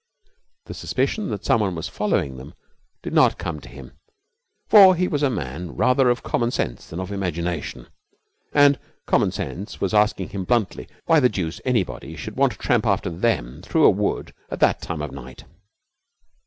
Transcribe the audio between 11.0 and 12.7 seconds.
why the deuce anybody should want to